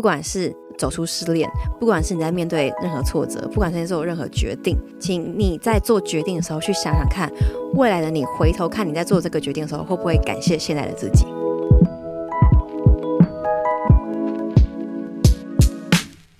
[0.00, 1.46] 不管是走出失恋，
[1.78, 7.30] 不管是你在面对任何挫折，不管是在做任何决定，请你在做决定的时候去想想看，
[7.74, 11.26] 未来的你回头看你在做这个决定的时候，会不会感谢现在的自己？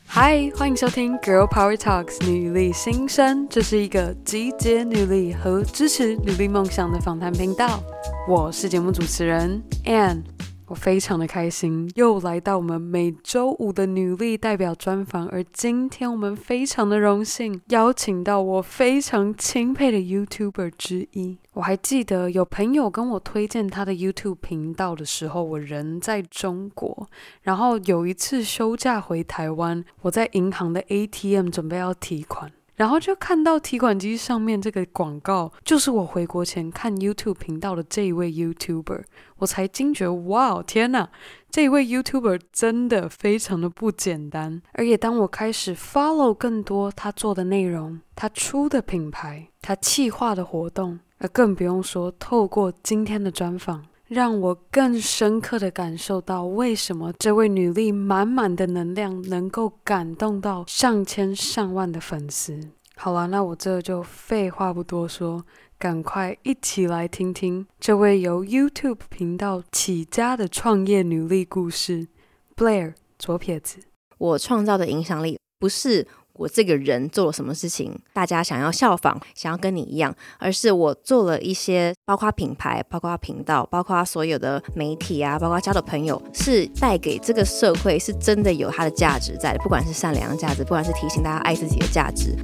[0.07, 7.79] 嗨，欢迎收听《Girl Power Talks》女力新生，这是一个集结女力和支持女力梦想的访谈频道。
[8.27, 10.23] 我是节目主持人 Ann。
[10.71, 15.27] 我非常的开心，又来到我们每周五的女力代表专访。
[15.27, 21.39] 而今天我们非常的荣幸，邀请到我非常钦佩的 YouTuber 之一。
[21.55, 27.09] 我还记得有朋友跟我推荐他的 YouTube 频道的时候，我人在中国。
[27.43, 32.53] 然后有一次休假回台湾，我在银行的 ATM 准备要提款。
[32.81, 39.03] 然后就看到提款机上面这个广告，就是我回国前看 YouTube 频道的这一位 YouTuber，
[39.37, 41.07] 我才惊觉，哇，天哪，
[41.51, 44.63] 这一位 YouTuber 真的非常的不简单。
[44.73, 62.71] 而且当我开始 follow 更多他做的内容，他出的品牌，他企划的活动，而更不用说透过今天的专访，让我更深刻的感受到为什么这位女力满满的能量能够感动到上千上万的粉丝。
[62.97, 65.47] 好了，那我这就废话不多说，
[65.79, 72.09] 赶快一起来听听这位由 YouTube 频道起家的创业女力故事
[72.57, 73.79] ，Blair 左撇子。
[74.19, 76.09] 我创造的影响力不是
[76.41, 92.35] 我这个人做了什么事情，大家想要效仿，想要跟你一样，而是我做了一些，包括品牌，包括频道，包括所有的媒体啊，包括交的朋友，是带给这个社会是真的有它的价值在的，不管是善良的价值，不管是提醒大家爱自己的价值。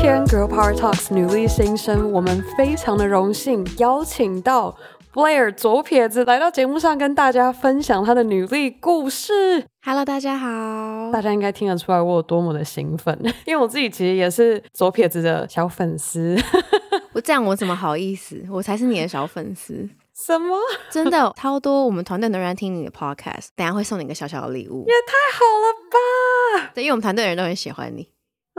[0.00, 4.74] 天 Girl Power Talks 女力新生，我们非常的荣幸邀请到
[5.12, 9.66] Blair 左撇子来到节目上，跟大家分享她的女力故事。
[9.84, 13.14] Hello，大家好，大家应该听得出来我有多么的兴奋，
[13.44, 16.34] 因为我自己其实也是左撇子的小粉丝。
[17.12, 18.42] 我这样我怎么好意思？
[18.50, 19.86] 我才是你的小粉丝。
[20.14, 20.56] 什么？
[20.90, 21.84] 真的超多！
[21.84, 24.86] 我们团队的人听你的 podcast，等下会送你一个小小的礼物。
[24.88, 26.70] 也太好了吧！
[26.74, 28.08] 对，因为我们团队的人都很喜欢你。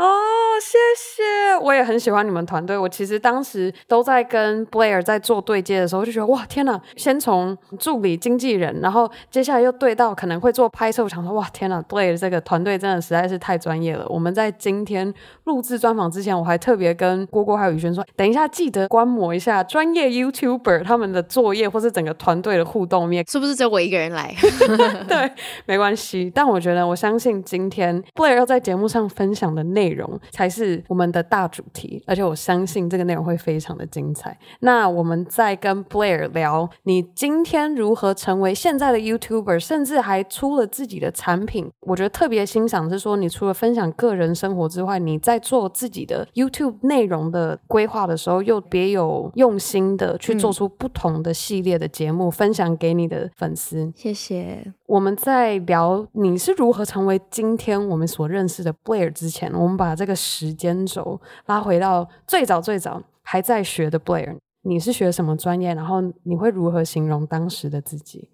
[0.01, 1.55] 哦，谢谢！
[1.61, 2.75] 我也很喜欢你们团队。
[2.75, 6.81] 我其实当时都在跟 Blair 在做对接的时候，就觉得哇，天哪！
[6.95, 14.03] 先从助理经纪人，然后接下来又对到可能会做拍摄，我想说哇，天哪！Blair 这个团队真的实在是太专业了。
[14.09, 15.13] 我们在今天
[15.43, 24.33] 录制专访之前，我还特别跟郭郭还有宇轩说，等一下记得观摩一下专业 YouTuber 他们的作业，或是整个团队的互动面，是不是只有我一个人来？
[25.07, 25.31] 对，
[25.67, 26.31] 没关系。
[26.33, 34.37] 但我觉得，我相信今天 Blair 要在节目上分享的内内容才是我们的大主题，而且我相信这个内容会非常的精彩。
[34.61, 41.69] 那我们再跟 Blair 聊，你今天如何成为现在的 YouTuber，甚至还出了自己的产品。
[41.81, 53.91] 我觉得特别欣赏是说，你除了分享个人生活之外，你在做自己的 YouTube 内容的规划的时候，又别有用心的去做出不同的系列的节目，嗯、分享给你的粉丝。
[53.95, 54.71] 谢谢。
[54.91, 65.73] 我们在聊你是如何成为今天我们所认识的 Blair 之前，我们把这个时间轴拉回到最早最早还在学的 Blair，你是学什么专业？
[65.73, 68.27] 然后你会如何形容当时的自己？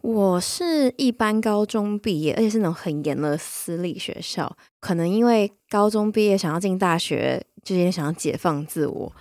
[0.00, 4.50] 我是一般高中毕业，而且是那种很严的私立学校。
[4.82, 7.46] 可能因为高中毕业想要进大学。
[7.64, 9.12] 就有点想要解放自我，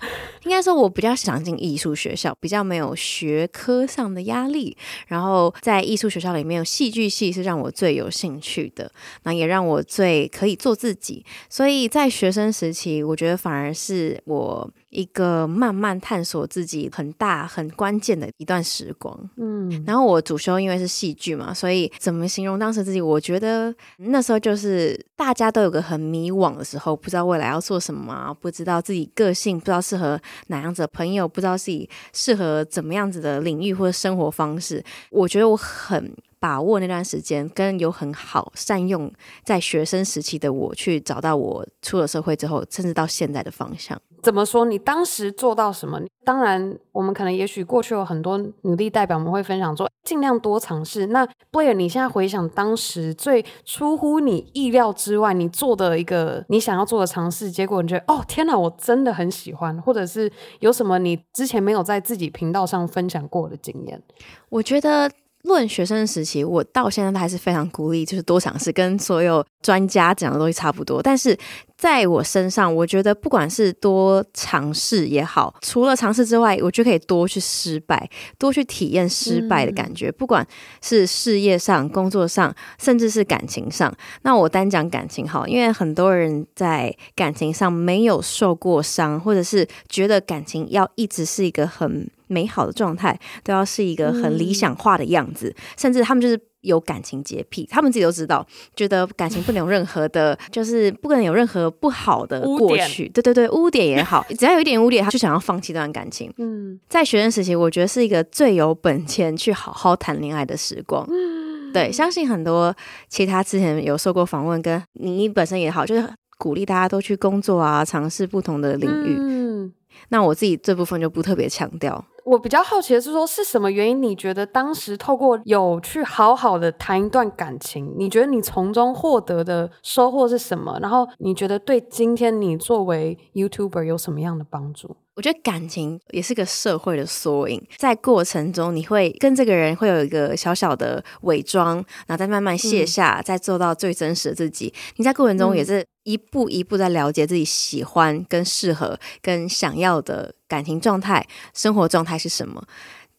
[0.45, 4.75] 应该说，我比较想进艺术学校，比较没有学科上的压力。
[5.05, 8.91] 然后在艺术学校里面，戏剧系是让我最有兴趣的，
[9.25, 11.23] 那也让我最可以做自己。
[11.51, 19.15] 所以在学生时期，我觉得反而是我一个慢慢探索自己很大很关键的一段时光。
[19.37, 22.99] 嗯，然后我主修因为是戏剧嘛，所以怎么形容当时自己？
[22.99, 28.35] 我觉得那时候就是大家都有个很迷惘的时候，不知道未来要做什么。
[28.39, 34.83] 不知道自己个性，不知道适合哪样子的朋友，不知道自己适合怎么样子的领域或者生活方式。
[35.09, 39.09] 我觉得我很把握那段时间，跟有很好善用
[39.45, 44.01] 在学生时期的我，去找到我出了社会之后，甚至到现在的方向。
[44.23, 44.65] 怎么说？
[44.65, 45.99] 你当时做到什么？
[46.23, 51.07] 当然，我们可能也许过去有很多努力代表，我们会分享说尽量多尝试。
[51.07, 64.01] 那 Blair，你现在回想当时最出乎你意料之外，你做的一个你想要做的尝试，结果你觉得哦天哪，我真的很喜欢，或者是有什么你之前没有在自己频道上分享过的经验？
[64.49, 65.11] 我觉得。
[65.43, 71.01] 论学生时期，我到现在都还是非常鼓励，就是多尝试，跟所有专家讲的东西差不多。
[71.01, 71.37] 但是
[71.81, 78.07] 在我身上，我觉得不管是多尝试也好，除了尝试之外，我就可以多去失败，
[78.37, 80.09] 多去体验失败的感觉。
[80.09, 80.45] 嗯、不管
[80.79, 83.91] 是事业上、工作上，甚至是感情上。
[84.21, 96.39] 那我单讲感情好，因为很多人在感情上没有受过伤，或者是觉得感情要一直是一个很美好的状态，都要是一个很理想化的样子，嗯、甚至他们就是。
[96.61, 103.03] 有感情洁癖，他们自己都知道，觉得感情不能有任何的， 就是不可能有任何不好的过去。
[103.03, 106.31] 点对对对，污点也好， 只要有一点污点，他就想要放弃这段感情。
[106.37, 111.05] 嗯，在学生时期，我觉得是一个最有本钱去好好谈恋爱的时光。
[111.09, 112.75] 嗯，对，相信很多
[113.09, 119.15] 其他之前有受过访问，跟你本身也好，就是鼓励大家都去工作啊，尝试不同的领域。
[119.17, 119.73] 嗯，
[120.09, 122.03] 那我自己这部分就不特别强调。
[122.23, 124.01] 我比较好奇的是说，是什么原因？
[124.01, 130.77] 你觉得当时透过有去好好的谈一段感情，你觉得你从中获得的收获是什么？
[130.81, 134.95] 然后你觉得对今天你作为 YouTuber 有什么样的帮助？
[135.13, 141.75] 我觉得感情也是个社会的缩影，在过程中你会跟这个人会有一个小小的伪装，
[142.07, 144.73] 然后再慢慢卸下，嗯、再做到最真实的自己。
[144.95, 152.63] 你在过程中也是一步一步在了解自己喜欢、跟适合、跟想要的感情状态、生活状态是什么。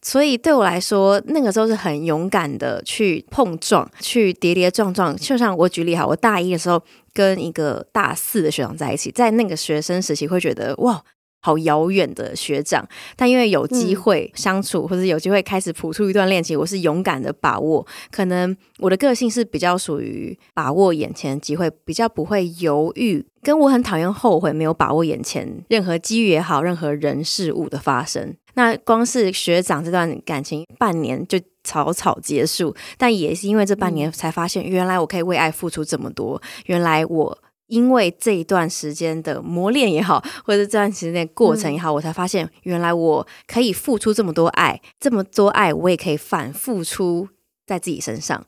[0.01, 5.15] 所以对我来说，那个时候是很勇敢的去碰撞、去跌跌撞撞。
[5.15, 6.81] 就像我举例哈，我大一的时候
[7.13, 11.03] 跟一个大四的学长在一起，在那个学生时期会觉得哇。
[11.43, 12.87] 好遥远的学长，
[13.17, 17.85] 但因为有机会相处，嗯、或者有机会开始谱出一段恋情，我是勇敢的把握。
[18.09, 28.33] 可能我的个性是比较属于把握眼前机会，比较不会犹豫，跟我很讨厌后悔没有把握眼前任何机遇也好，任何人事物的发生。
[28.53, 37.37] 那光是学长这段感情半年就草草结束，但也是因为这半年才发现，原来我可以为爱付出这么多，原来我。
[37.73, 47.27] 因为这一段时间的磨练也好， 或者这段时间的过程也好，嗯、我才发现原来我可以付出这么多爱，这么多爱我也可以反复出
[47.65, 48.45] 在自己身上。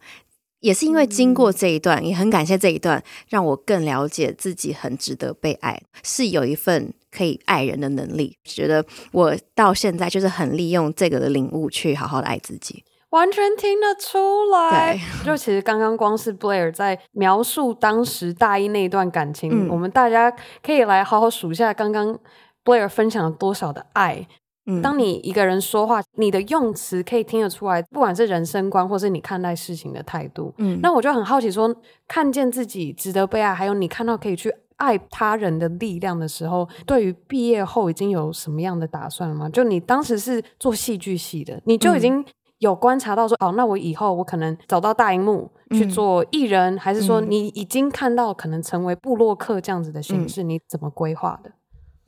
[0.59, 8.37] 也是因为经过这一段，嗯、也很感谢这一段，让我更了解自己，很值得被爱，是有一份可以爱人的能力。
[8.43, 12.83] 觉得我到现在就是很利用这个的领悟去好好的爱自己。
[13.15, 20.29] 完全听得出来，对就其实刚刚光是 Blair 在描述当时大一那一段感情，嗯、我们大家
[20.61, 22.19] 可以来好好数一下刚刚
[22.65, 24.27] Blair 分享了多少的爱。
[24.67, 30.53] 嗯、当你一个人说话，你的用词可以听得出来，不管是人生观或是你看待事情的态度。
[30.57, 39.47] 嗯，那我就很好奇说，说看见自己值得被爱，还有你看到可以去爱他人的力量的时候，对于毕业后已经有什么样的打算了吗？
[39.47, 42.25] 就你当时是做戏剧系的，你就已经、嗯。
[42.65, 50.41] 有观察到说，哦，那我以后我可能走到大荧幕去做艺人，嗯、还是说你已经看到可能成为布洛克这样子的形式？
[50.41, 51.51] 嗯、你怎么规划的？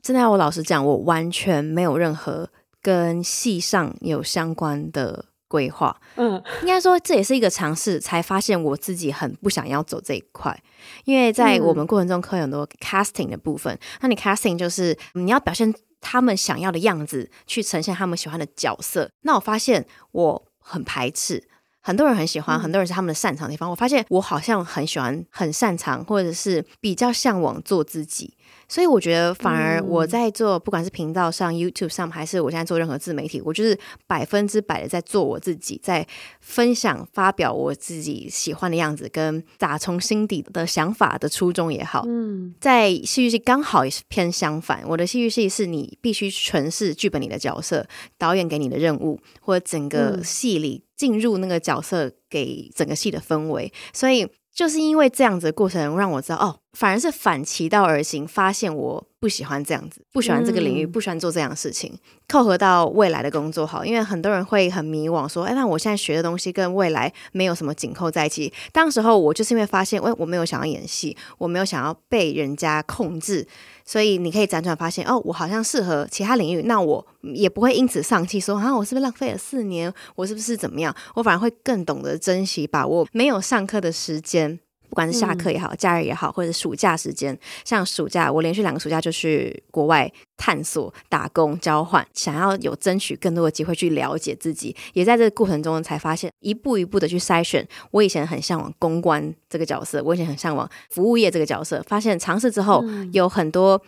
[0.02, 2.48] 真的要我老实讲，我完全没有任何
[2.82, 5.96] 跟戏上有相关的规划。
[6.16, 10.60] 嗯，应该说这也是一个尝试，才发现我自己很不想要走这一块。
[11.04, 19.08] 因为在我们过程中课有很多 casting 的部分，嗯、那你 casting 就是你要表现他们想要的样子，去呈现他们喜欢的角色。
[19.22, 20.47] 那我发现我。
[20.68, 21.42] 很排斥，
[21.88, 23.66] 很多人很喜欢，很多人是他们的擅长的地方。
[23.66, 28.34] 嗯、我发现我好像很喜欢、很擅长，或者是比较向往做自己。
[28.68, 36.06] 所以我觉得，反而我在做，不管是频道上、YouTube 上，还是我现在做任何自媒体，我就是百分之百的在做我自己，在
[36.42, 42.04] 分享、发表我自己喜欢的样子，跟打从心底的想法的初衷也好。
[42.06, 47.86] 嗯，在戏剧系刚好也是偏相反，我的戏剧系是你必须诠释剧本里的角色，
[48.18, 54.28] 导演给你的任务，或者整个戏里进入那个角色给整个戏的氛围，所以。
[54.58, 61.90] 就是因为这样子的过程，让我知道哦，反而是反其道而行，发现我不喜欢这样子，不喜欢这个领域，不喜欢做这样的事情。
[61.94, 61.98] 嗯、
[62.28, 68.52] 扣合到未来的工作好，因为很多人会很迷惘，说，哎，那我现在学的东西跟未来没有什么紧扣在一起。
[68.70, 73.46] 当时候我就是因为发现，喂，我没有想要演戏，我没有想要被人家控制。
[73.84, 79.92] 所以你可以辗转发现，哦，我好像适合其他领域，那我也不会因此丧气，说啊，我是不是浪费了四年？
[80.14, 80.94] 我是不是怎么样？
[81.14, 84.60] 我反而会更懂得珍惜，把握没有上课的时间。
[84.88, 94.74] 不管是下课也好，假日也好，或者暑假时间，像暑假，我连续两个暑假就去国外探索、打工、交换，想要有争取更多的机会去了解自己。
[94.94, 97.66] 也在这个过程中才发现，一步一步的去筛选。
[97.90, 103.80] 我以前很向往公关这个角色，我以前很向往服务业这个角色，发现尝试之后有很多。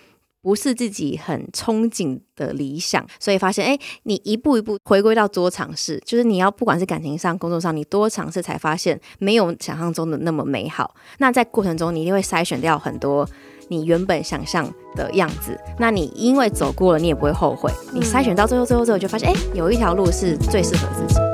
[0.42, 10.94] 不是自己很憧憬的理想，所以发现，哎，你一步一步回归到多尝试，就是你要不管是感情上、工作上，你多尝试才发现没有想象中的那么美好。
[11.18, 13.28] 那在过程中，你一定会筛选掉很多
[13.68, 15.58] 你原本想象的样子。
[15.78, 17.70] 那你因为走过了，你也不会后悔。
[17.92, 21.29] 你筛选到最后，最后，最后就发现，哎，有一条路是最适合自己。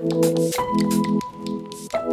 [0.00, 0.54] Thank
[1.94, 2.07] you.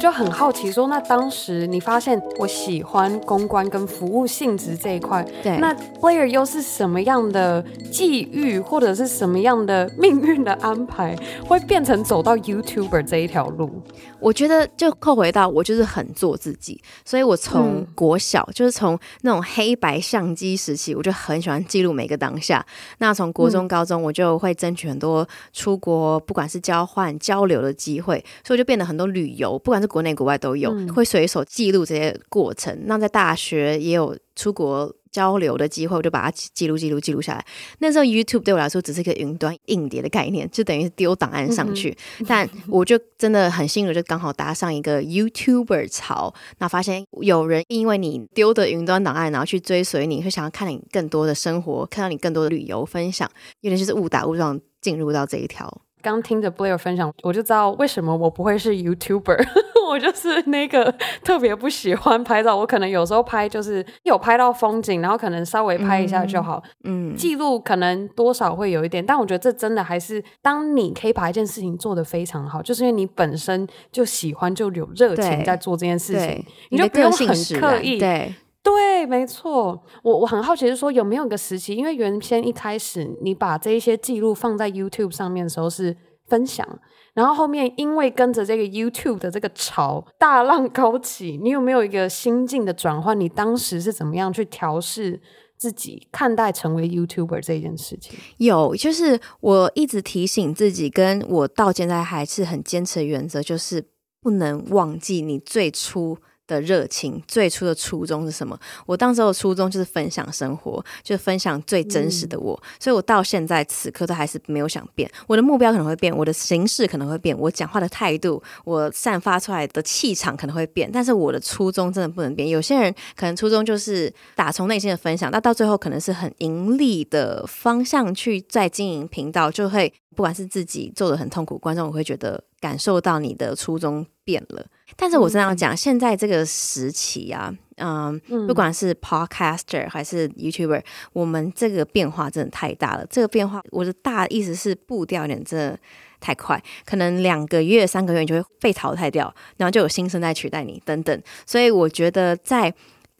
[0.00, 11.14] 就很好奇，说那当时你发现我喜欢公关跟服务性质这一块，对，那 Blair 又是什么样的际遇，或者是什么样的命运的安排，
[11.46, 13.82] 会变成走到 YouTuber 这一条路？
[14.18, 22.64] 我觉得就扣回到我就是很做自己，所以我从国小、嗯、就是从那种黑白相机时期，我就很喜欢记录每个当下。
[22.98, 32.76] 那从国中、高中，我就会争取很多出国，不管是交换交流的机会，所以我就变得很多旅游，不管是国内国外都有，嗯、会随手记录这些过程。
[32.86, 37.44] 那在大学也有出国交流的机会，我就把它记录、记录、记录下来。
[37.78, 41.96] 那时候 YouTube 对我来说只是一个云端硬碟的概念，就等于是丢档案上去。
[42.20, 46.32] 嗯、 但我就真的很幸运，就刚好搭上一个 YouTuber 潮。
[46.58, 53.28] 那发现有人因为你丢的云端档案，然后去追随你，会想要看你更多的生活，看到你更多的旅游分享，
[53.62, 55.82] 有点就是误打误撞进入到这一条。
[56.02, 59.46] 刚听着 Blair 分享，我就知道为什么我不会是 YouTuber。
[59.90, 66.62] 我就是那个特别不喜欢拍照，我可能有时候拍就是有拍到风景，然后可能稍微拍一下就好。
[66.84, 77.26] 嗯，记录可能多少会有一点，但我觉得这真的还是当你可以把一件事情做得非常好，就是因为你本身就喜欢，就有热情在做这件事情，你就不用很
[77.58, 77.98] 刻意。
[77.98, 79.82] 对对，没错。
[80.02, 85.96] 我我很好奇是说有没有一个时期，因为原先一开始你把这一些记录放在 YouTube 上面的时候是
[86.28, 86.66] 分享。
[87.14, 93.18] 然后后面因为跟着这个 YouTube 的这个潮大浪高起，你有没有一个心境的转换？
[93.18, 95.20] 你当时是怎么样去调试
[95.56, 98.16] 自己看待成为 YouTuber 这件事情？
[98.36, 103.86] 有，就是我一直提醒自己，跟我到现在还是很坚持的原则，就是
[104.20, 106.18] 不能忘记你最初。
[106.50, 108.58] 的热情，最初的初衷是什么？
[108.86, 112.54] 我当时的初衷就是分享生活，就是分享最真实的我。
[112.62, 115.10] 嗯、所以，我到现在此刻都还是没有想变。
[115.26, 122.48] 我的目标可能会变，我的形式可能会变，我讲话的态度，我散发出来的气场可能会变，但是我的初衷真的不能变。
[122.48, 134.64] 有些人可能初衷就是打从内心的分享，那到最后可能是很盈利的方向去在经营频道，就会不管是自己做的很痛苦，观众我会觉得感受到你的初衷变了。
[134.96, 140.82] 但是我真的要讲，现在这个时期啊，嗯，不管是 Podcaster 还是 YouTuber，
[141.12, 143.04] 我们这个变化真的太大了。
[143.10, 145.78] 这个变化，我的大意思是步调有点真的
[146.20, 151.22] 太快，可能两个月、三个月你就会被淘汰掉，然后就有新生代取代你等等。
[151.46, 152.72] 所以我觉得在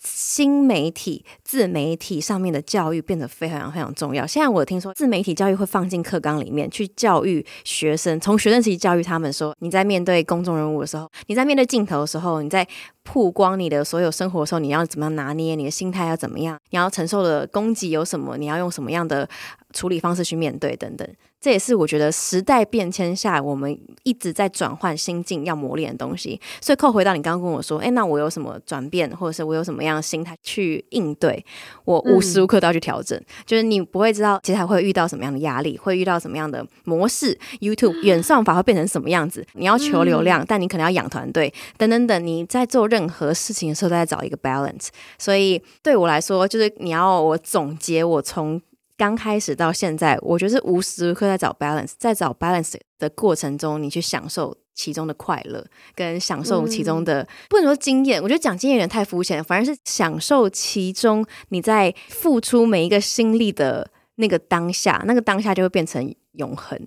[0.03, 4.27] 新媒体、自媒体上面的教育变得非常非常重要。
[4.27, 12.67] 现在我听说自媒体教育会放进课纲里面去教育学生，从学生时期教育他们说：你在面对公众人物的时候，你在面对镜头的时候，你在
[13.03, 15.55] 曝光你的所有生活的时候，你要怎么样拿捏？
[15.55, 16.59] 你的心态要怎么样？
[16.71, 18.37] 你要承受的攻击有什么？
[18.39, 19.29] 你要用什么样的
[19.73, 20.77] 处理方式去面对？
[20.77, 21.09] 等等。
[21.41, 26.39] 这也是我觉得时代变迁下，我们一直在转换心境要磨练的东西。
[26.61, 31.43] 所以扣回到你刚刚跟我说，哎，那我有什么转变，或者是我有什么样的心态去应对？
[31.87, 33.19] 我无时无刻都要去调整。
[33.19, 39.47] 嗯、就是你不会知道接下来会遇到什么样的压力，会遇到什么样的模式，YouTube 远算法会变成什么样子？
[39.55, 42.27] 你要求流量，嗯、但你可能要养团队，等等等。
[42.27, 44.89] 你在做任何事情的时候，都在找一个 balance。
[45.19, 48.61] 所以对我来说，就是你要我总结，我从。
[49.01, 55.65] 刚开始到现在，我觉得是无时无刻在找 balance，在找 balance 的过程中，你去享受其中的快乐，
[55.95, 66.79] 跟享受其中的、嗯、不能说经验，我觉得讲经验有点太肤浅，反而是享受其中你在付出每一个心力的那个当下，那个当下就会变成永恒。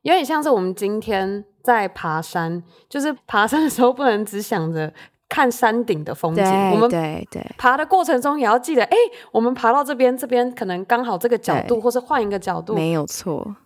[0.00, 4.90] 有点像是我们今天在爬山，就是爬山的时候不能只想着。
[5.28, 7.44] 看山顶的风景，我们对对。
[7.56, 8.96] 爬的过程中也要记得，哎，
[9.30, 13.56] 我们爬到这边，这边可能刚好这个角度，或是换一个角度，没有错。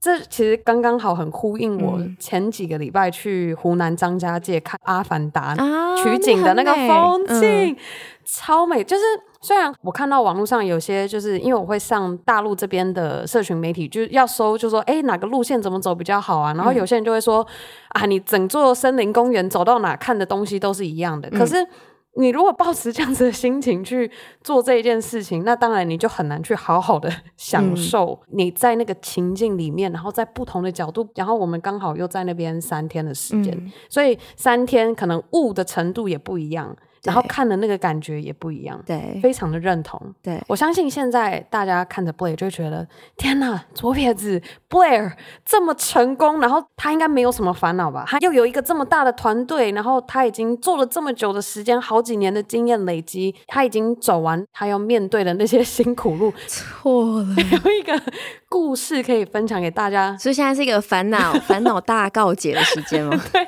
[0.00, 5.54] 这其实刚刚好，很呼应我前几个礼拜去湖南张家界看《阿凡达》
[6.02, 7.76] 取景的那个风景，
[8.24, 8.82] 超美。
[8.82, 9.02] 就是
[9.40, 16.54] 虽然我看到网络上有些，就是因为我会上大陆这边的社群媒体，就要搜，就说哎，哪个路线怎么走比较好啊？
[16.54, 17.46] 然后有些人就会说
[17.90, 21.66] 啊，你整座森林公园走到哪看的东西都是一样的，可是。
[22.14, 24.10] 你如果抱持这样子的心情去
[24.42, 36.76] 做这一件事情，那当然你就很难去好好的享受你在那个情境里面，嗯、然后在不同的角度，然后我们刚好又在那边三天的时间，嗯、所以三天可能雾的程度也不一样。
[37.04, 40.00] 然后看的那个感觉也不一样，对，非常的认同。
[40.22, 45.12] 对，我相信现在大家看着 Blair 就会觉得，天哪，左撇子 Blair
[45.44, 48.04] 这么成功，然后他应该没有什么烦恼吧？
[48.06, 56.32] 他又有一个这么大的团队，然后他已经做了这么久的时间，好几年的经验累积，他已经走完他要面对的那些辛苦路。
[56.46, 58.00] 错了，有一个
[58.50, 63.16] 故事可以分享给大家，所以现在是一个烦恼 烦恼大告解的时间吗？
[63.32, 63.46] 对，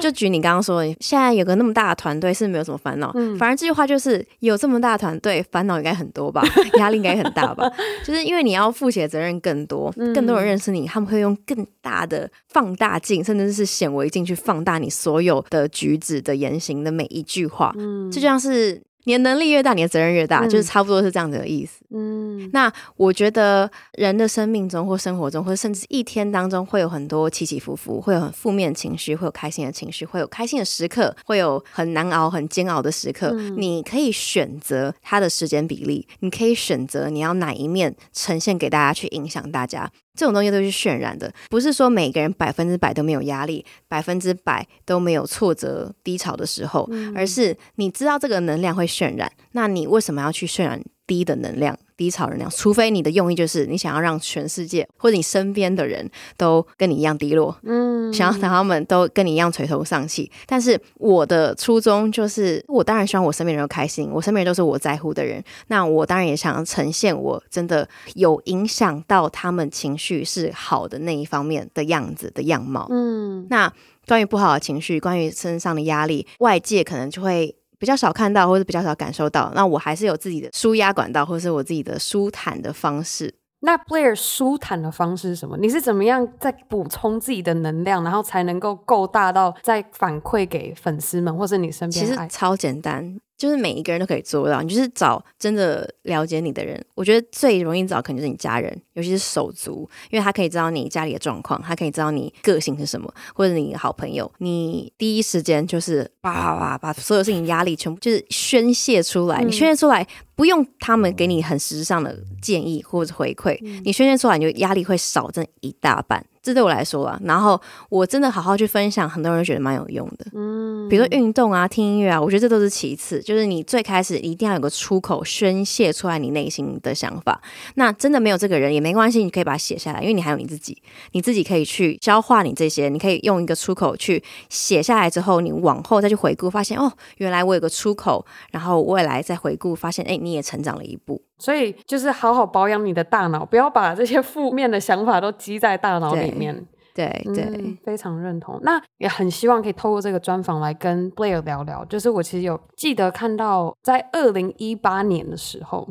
[0.00, 6.42] 就举你刚刚说的，现在有个那么大的团队是没有什么烦恼，嗯，反而这句话就是有这么大的团队，烦恼应该很多吧，
[6.80, 7.70] 压力应该很大吧，
[8.02, 18.80] 就是因为你要负起的责任更多，更多人认识你，他们会用更大的放大镜，甚至是显微镜去放大你所有的举止的言行的每一句话，嗯，这就像是。
[19.08, 21.82] 你的能力越大，你的责任越大，嗯、就是差不多是这样子的意思。
[21.88, 33.30] 嗯，那我觉得人的生命中或生活中，或者甚至一天当中，会有很多起起伏伏，会有很负面情绪，会有开心的情绪，会有开心的时刻，会有很难熬、很煎熬的时刻。
[33.32, 39.90] 嗯、你可以选择它的时间比例，你可以选择你要哪一面呈现给大家，去影响大家。
[40.18, 51.76] 这种东西都是渲染的，不是说每个人百分之百都没有压力，百分之百都没有挫折低潮的时候，嗯、而是你知道这个能量会渲染，那你为什么要去渲染低的能量？
[51.96, 60.30] 低潮能量，除非你的用意就是你想要让全世界或者你身边的人都跟你一样低落，嗯，想要让他们都跟你一样垂头丧气。
[60.46, 65.42] 但是我的初衷就是，我当然希望我身边人都开心，我身边人都是我在乎的人。
[65.66, 72.86] 那我当然也想要呈现我真的有影响到他们情绪是好的那一方面的样子的样貌。
[72.90, 73.72] 嗯，那
[74.06, 77.56] 关于不好的情绪，关于身上的压力，外界可能就会。
[77.78, 83.34] 比较少看到，或者比较少感受到，那我还是有自己的舒压管道，或者是我自己的舒坦的方式。
[83.60, 85.56] 那 Blair 舒坦的方式是什么？
[85.56, 92.06] 你是怎么样在补充自己的能量，然后才能够够大到再反馈给粉丝们，或者你身边？
[92.06, 93.18] 其实超简单。
[93.38, 96.84] 就是每一个人都可以做到，你就是找真的了解你的人。
[96.96, 116.24] 我觉得最容易找可能就是你家人，尤其是手足，因为他可以知道你家里的状况，他可以知道你个性是什么，或者你的好朋友，你第一时间就是叭叭叭把所有事情压力全部就是宣泄出来，嗯、你宣泄出来不用他们给你很实质上的建议或者回馈，嗯、你宣泄出来，你就压力会少这一大半。
[116.48, 120.24] 这对我来说啊，然后我真的好好去分享，很多人都觉得蛮有用的。
[120.32, 123.20] 嗯，比如说运动啊、听音乐啊，我觉得这都是其次。
[123.20, 127.38] 就是你最开始一定要有个出口，宣泄出来你内心的想法。
[127.74, 130.80] 那真的没有这个人也没关系，你可以把它写下来，因为你还有你自己，
[131.12, 141.20] 你自己可以去消化你这些，你可以用一个出口去写下来之后，你往后再去回顾，发现哦，原来我有个出口，然后未来再回顾，发现哎，你也成长了一步。
[141.38, 146.66] 所以就是好好保养你的大脑，不要把这些负面的想法都积在大脑里面。
[146.94, 148.58] 对对，非常认同。
[148.62, 151.84] 那也很希望可以透过这个专访来跟 Blair 聊聊。
[151.84, 155.88] 就是我其实有记得看到，在二零一八年的时候。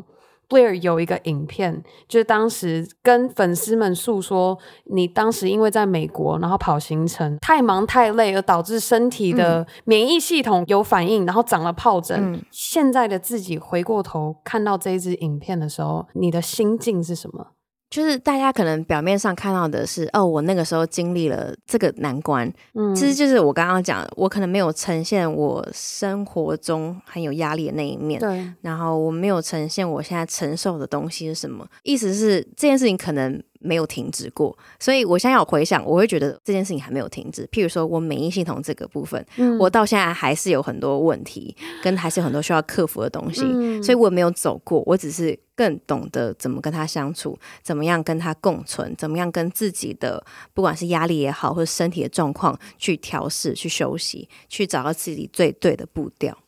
[0.48, 12.32] Blair 有一个影片，就是当时跟粉丝们诉说，你当时因为在美国，然后跑行程太忙太累，而导致身体的免疫系统有反应，嗯、然后长了疱疹。
[12.32, 17.48] 嗯、现在的自己回过头看到这一支影片的时候，你的心境是什么？
[17.90, 33.42] 就是大家可能表面上看到的是，哦，我那个时候经历了这个难关，嗯，其实就是我刚刚讲，我可能没有呈现我生活中很有压力的那一面，对，然后我没有呈现我现在承受的东西是什么，意思是这件事情可能。
[33.60, 37.46] 没有停止过，所以我现在要回想，我会觉得这件事情还没有停止。
[37.52, 56.38] 譬如说，我免疫系统这个部分，嗯、我到现在还是有很多问题，跟还是有很多需要克服的东西，嗯、所以我没有走过，我只是更懂得怎么跟他相处，怎么样跟他共存，怎么样跟自己的不管是压力也好，或者身体的状况去调试、去休息、去找到自己最对的步调。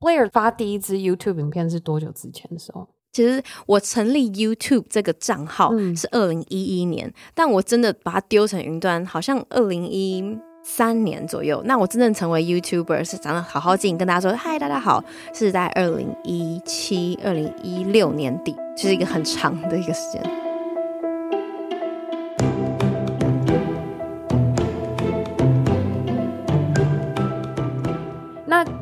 [0.00, 2.88] Blair 发第一支 YouTube 影片是多久之前的时候？
[3.12, 11.62] 其实我成立 YouTube 这个账号是二零一一年，嗯、但我真的把它丢成云端，好像二零一三年左右。
[11.64, 20.47] 那我真正成为 YouTuber 是长得好好进，跟大家说嗨，大家好，是在二零一七、二零一六年底，就是一个很长的一个时间。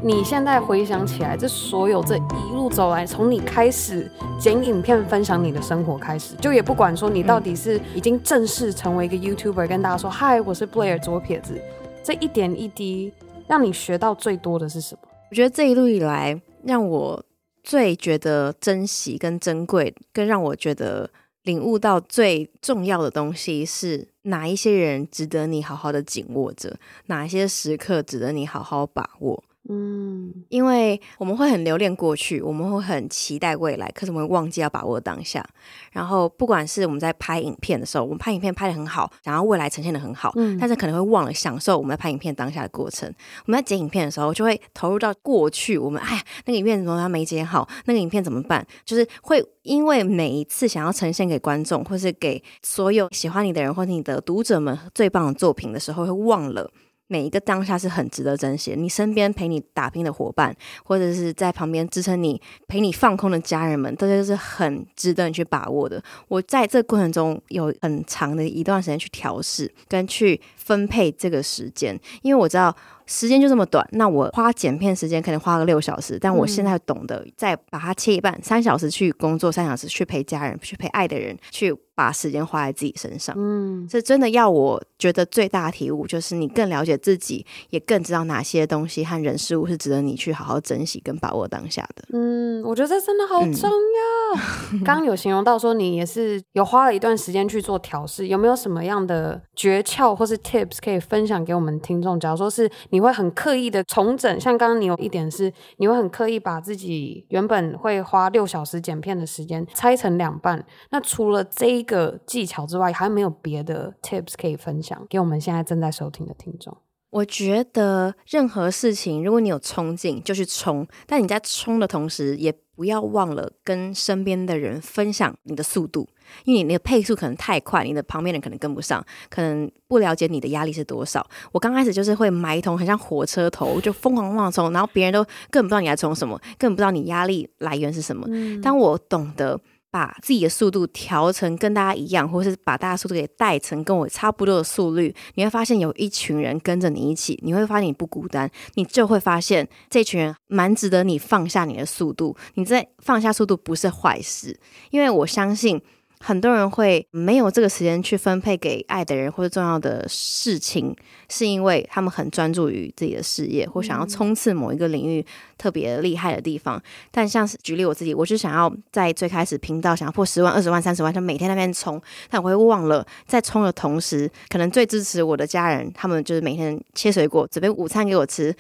[0.07, 11.61] 你现在回想起来，这所有这一路走来，从你开始剪影片分享你的生活开始，就也不管说你到底是已经正式成为一个 YouTuber，跟大家说嗨，我是 Blair 左撇子，
[12.05, 13.13] 这一点一滴
[13.49, 15.09] 让你学到最多的是什么？
[15.29, 17.25] 我觉得这一路以来，让我
[17.65, 21.11] 最觉得珍惜跟珍贵，更让我觉得
[21.43, 29.43] 领悟到最重要的东西是哪一些人值得你好好的紧握着，哪一些时刻值得你好好把握。
[29.69, 35.45] 嗯，因为我们会很留恋过去，我们会很期待未来，可是我们会忘记要把握当下。
[35.91, 43.13] 然后，不管是我们在拍影片的时候，我们拍影片拍的很好，想要未来呈现的很好，嗯，但是可能会忘了享受我们在拍影片当下的过程。
[43.47, 47.69] 我们在剪影片的时候，就会投入到过去，我们哎呀，那个影片怎么还没剪好？
[47.87, 48.65] 那个影片怎么办？
[48.85, 56.71] 就是会因为每一次想要呈现给观众，或是给所有喜欢你的人，或者你的读者们最棒的作品的时候，会忘了。
[57.09, 58.77] 每一个当下是很值得珍惜的。
[58.77, 66.03] 你身边陪你打拼的伙伴，或者是在旁边支撑你、陪你放空的家人们，这些都是很值得你去把握的。
[66.29, 72.75] 我在这过程中有很长的一段时间去调试跟去分配这个时间，因为我知道。
[73.09, 83.33] 时间就这么短，那我花剪片时间可能花个六小时，但我现在懂得再把它切一半，三小时去工作，三小时去陪家人，去陪爱的人，去把时间花在自己身上。
[83.39, 92.03] 嗯，这真的要我觉得最大的体悟就是，你更了解自己，也更知道哪些东西和人事物是值得你去好好珍惜跟把握当下的。
[92.13, 94.41] 嗯，我觉得这真的好重要。
[94.73, 102.19] 嗯、刚刚有形容到说你也是有花了一段时间去做调试，有没有什么样的诀窍或是 tips 可以分享给我们听众？
[102.19, 110.65] 假如说是你会很刻意的重整，像刚刚你有一点是，你会很刻意把自己原本会花六小时剪片的时间拆成两半。
[110.91, 116.77] 那除了这个技巧之外，还有没有别的 tips 可以分享给我们现在正在收听的听众？
[117.17, 120.87] 我觉得任何事情，如果你有冲劲，就去冲。
[121.07, 126.07] 但你在冲的同时，也不要忘了跟身边的人分享你的速度。
[126.45, 131.27] 因为你那个配速可能太快，你的旁边人可能跟不上，可能不了解你的压力是多少。
[131.53, 138.27] 我刚开始就是会埋头，很像火车头，就疯狂往冲，然后别人都根本不知道你在冲什么，根本不知道你压力来源是什么。
[138.29, 138.61] 嗯。
[138.61, 139.59] 当我懂得
[139.91, 152.37] 把自己的速度调成跟大家一样，或是把大家速度给带成跟我差不多的速率，你会发现有一群人跟着你一起，你会发现你不孤单，你就会发现这群人蛮值得你放下你的速度。
[152.55, 154.59] 你在放下速度不是坏事，
[154.91, 155.83] 因为我相信。
[156.21, 160.97] 很多人会没有这个时间去分配给爱的人或者重要的事情，
[161.29, 165.25] 是因为他们很专注于自己的事业，或想要冲刺某一个领域
[165.59, 166.83] 特别厉害的地方。
[167.11, 172.01] 但像是举例我自己，我是想要在最开始频道想要破十万、二十万、三十万，就每天在那边冲，
[172.31, 178.55] 但我会忘了在冲的同时，可能最支持我的家人，他们就是每天切水果、准备午餐给我吃。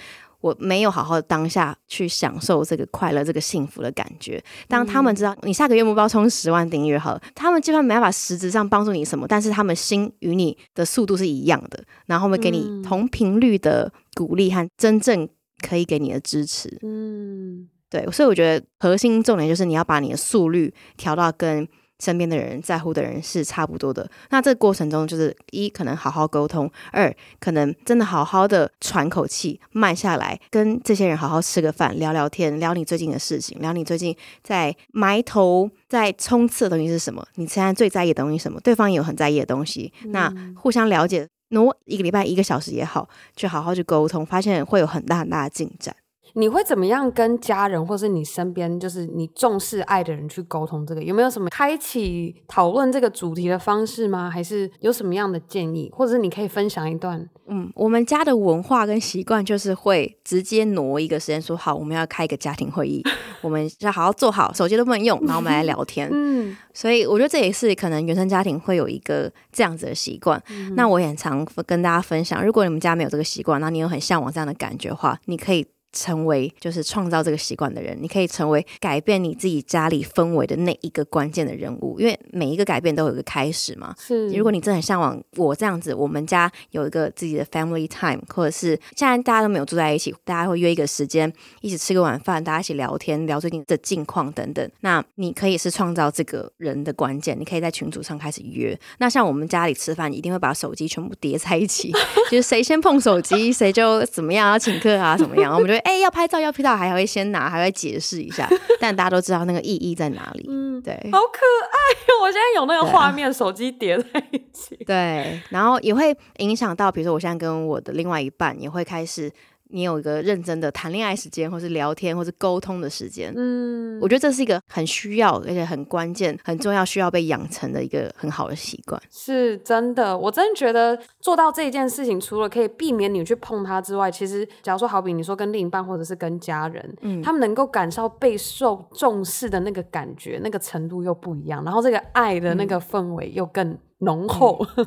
[0.47, 4.43] 我没有好好的当下去享受这个快乐、这个幸福的感觉。
[4.69, 15.29] 当他们知道你下个月目标冲十万订阅好，他们基本上没办法实质上帮助你什么，但是他们心与你的速度是一样的，然后会给你同频率的鼓励和真正
[15.67, 16.79] 可以给你的支持。
[16.83, 21.69] 嗯，对，所以我觉得核心重点就是你要把你的速率调到跟。
[21.99, 45.95] 身边的人在乎的人是差不多的，那这个过程中就是一可能好好沟通，二可能真的好好的喘口气，慢下来跟这些人好好吃个饭，聊聊天，聊你最近的事情，聊你最近在埋头在冲刺的东西是什么，你现在最在意的东西是什么，对方也有很在意的东西，嗯、那互相了解，挪一个礼拜一个小时也好，去好好去沟通，发现会有很大很大的进展。
[46.39, 51.03] 你会怎么样跟家人，或是你身边就是你重视爱的人去沟通这个？
[51.03, 54.31] 有没有什么开启讨论这个主题的方式吗？
[54.31, 57.27] 还是有什么样的建议，或者是你可以分享一段？
[57.49, 63.03] 嗯，我们家的文化跟习惯就是会直接挪一个时间，说好我们要开一个家庭会议，
[63.41, 66.11] 我们要好好做好，手机都不能用，然后我们来聊天。
[66.13, 70.43] 嗯，所以我觉得这也是可能原生家庭会有一个这样子的习惯。
[70.51, 75.67] 嗯，那我也很常跟大家分享，如果你们家没有这个习惯，那你有很向往这样的感觉的话，你可以。
[75.93, 81.99] 成为就是创造这个习惯的人，你可以成为改变你自己家里氛围的那一个关键的人物。
[81.99, 83.95] 因为每一个改变都有一个开始嘛。
[83.99, 94.71] 是，如果你真的很向往我这样子，我们家有一个自己的 family time，或者是现在大家都没有住在一起，大家会约一个时间一起吃个晚饭，大家一起聊天，聊最近的近况等等。
[94.81, 98.79] 那你可以是创造这个人的关键，你可以在群组上开始约。
[98.99, 101.93] 那像我们家里吃饭，一定会把手机全部叠在一起，
[102.31, 105.81] 就是谁先碰手机，谁就怎么样要请客啊，怎么样，我们就会。
[105.81, 108.49] 哎，要拍照要拍照，还会先拿，还会解释一下，
[108.81, 110.47] 但大家都知道那个意义在哪里。
[110.49, 111.79] 嗯，对，好可爱，
[112.23, 114.77] 我现在有那个画面，啊、手机叠在一起。
[114.87, 119.31] 对，然后也会影响到，比如说我现在跟我的另外一半也会开始。
[119.69, 123.33] 你有一个认真的谈恋爱时间，或是聊天，或是沟通的时间。
[123.37, 129.01] 嗯，我觉得这是一个很需要，而且很关键、很重要，需要被养成的一个很好的习惯。
[129.11, 144.65] 是真的，我真的觉得做到这一件事情，除了可以避免你去碰它之外，其实假如说好比你说跟另一半或者是跟家人，嗯，他们能够感受备受重视的那个感觉，那个程度又不一样，然后这个爱的那个氛围又更浓厚。
[144.77, 144.87] 嗯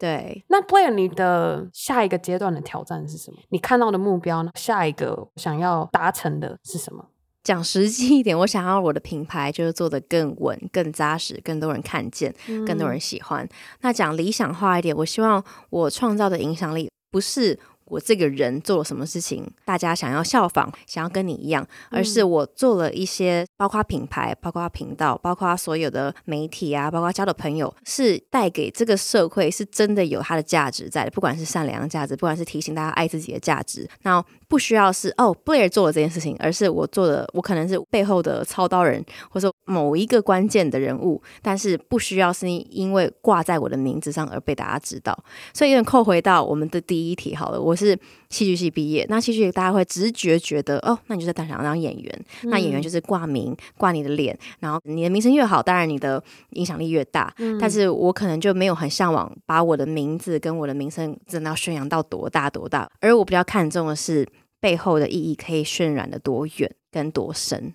[0.00, 3.36] 对，那 Blair，你的下一个阶段的挑战是什么？
[3.50, 4.50] 你看到的目标呢？
[4.54, 7.04] 下一个想要达成的是什么？
[7.44, 12.34] 讲实际一点，我想要我的品牌就是做得更稳、更扎实，更多人看见，
[12.66, 13.44] 更多人喜欢。
[13.44, 13.48] 嗯、
[13.82, 17.58] 那讲理想化一点，我希望我创造的影响力不是。
[17.90, 45.18] 我这个人做了什么事情，大家想要效仿，想要跟你一样，而是我做了一些，包括品牌，包括频道，包括所有的媒体啊，包括交的朋友，是带给这个社会是真的有它的价值在的，不管是善良的价值，不管是提醒大家爱自己的价值，那不需要是哦，Blair 做了这件事情，而是我做的，我可能是背后的操刀人，或者说某一个关键的人物，但是不需要是因为挂在我的名字上而被大家知道，
[45.54, 47.80] 所以有点扣回到我们的第一题好了，我。
[47.80, 57.32] 是戏剧系毕业，那戏剧大家会直觉觉得哦，那你就是想当演员，嗯、那演员就是挂名挂你的脸，然后你的名声越好，当然你的影响力越大。
[57.38, 64.28] 嗯、但是我可能就没有很向往把我的名字跟我的名声真的要宣扬到多大多大，而我比较看重的是
[64.60, 67.74] 背后的意义可以渲染的多远跟多深。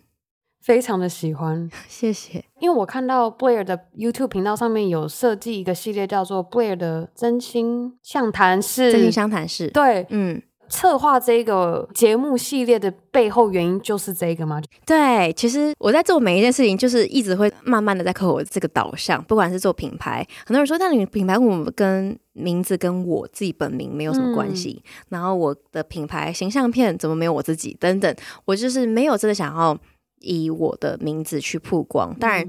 [0.62, 2.44] 非常的喜欢， 谢谢。
[2.60, 8.92] 因为我看到 Blair 的 YouTube 频道上面有设计一个系列，叫做 Blair 的真心相谈室。
[8.92, 14.62] 真心相谈室，对，嗯，策划这个节目系列的背后原因就是这个吗？
[14.86, 29.78] 对，其实我在做每一件事情，就是一直会慢慢的在扣我这个导向，不管是做品牌，很多人说，那你品牌我们跟名字跟我自己本名没有什么关系，嗯、然后我的品牌形象片怎么没有我自己等等，我就是没有真的想要。
[30.22, 32.44] 以我的名字去曝光，当然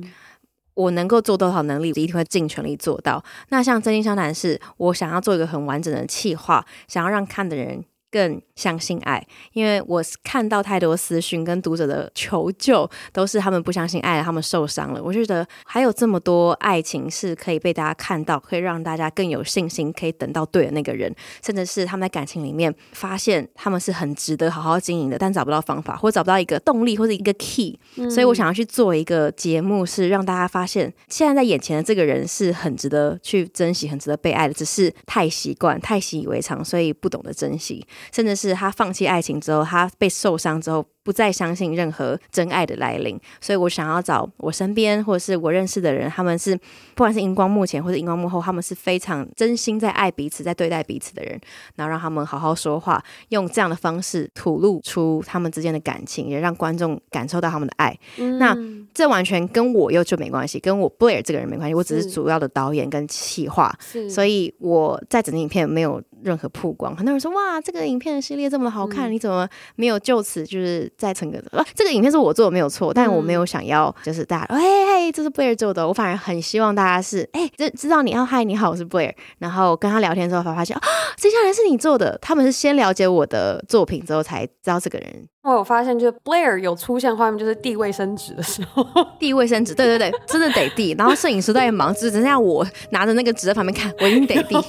[0.72, 3.22] 我能够做多少能力，我一定会尽全力做到。
[3.50, 7.85] 那像真心相谈是，我想要做一个很完整的企划，想要让看的人。
[8.16, 15.02] 更相信爱，因为我看到太多私讯跟读者的求救，都是他们不相信爱了，他们受伤了。
[15.02, 27.79] 我觉得还有这么多爱情是可以被大家看到，可以让大家更有信心，可以等到对的那个人，甚至是他们在感情里面发现他们是很值得好好经营的，但找不到方法，或者找不到一个动力，或者一个 key。
[27.96, 28.11] 嗯。
[28.11, 37.87] 所以我想要去做一个节目，是让大家发现现在在眼前的这个人是很值得去珍惜，很值得被爱的，只是太习惯、太习以为常，所以不懂得珍惜。
[38.12, 46.57] 甚至是他放弃爱情之后，他被受伤之后，不再相信任何真爱的来临，所以我想要找我身边或者是我认识的人，他们是
[46.95, 51.40] 不管是荧光幕前或者荧光幕后，他们是非常真心在爱彼此，在对待彼此的人，
[51.77, 57.97] 然后让他们好好说话，用这样的方式吐露出他们之间的感情，也让观众感受到他们的爱。
[58.19, 58.57] 嗯、那
[58.92, 63.73] 这完全跟我又就没关系，跟我 Blair 这个人没关系，我只是主要的导演跟企划，
[64.11, 66.96] 所以我在整个影片没有任何曝光。
[66.96, 70.92] 很多人说哇，这个影片的系列这么好看，嗯、你怎么没有就此就是？
[70.96, 80.82] 在成个的，这个影片是我做的没有错，但我没有想要就是大家，嘿嘿，这是 Blair 做的，我反而很希望大家是，哎，知知道你要嗨，你好，我是 Blair，然后跟他聊天之后才发现，啊，
[81.16, 85.28] 接下来是你做的，他们是先了解我的作品之后才知道这个人。
[85.42, 88.84] 我有发现，就是 Blair 有出现画面，就是递卫生纸的时候，
[89.18, 94.56] 递卫生纸，对对对，真的得递，然后摄影师在忙，只剩下我拿着那个纸在旁边看，我一定得递。